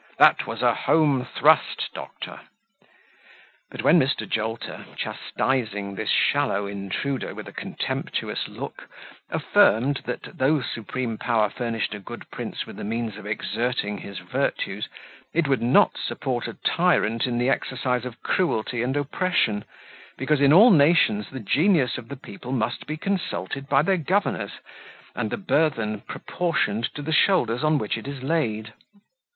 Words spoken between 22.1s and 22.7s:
people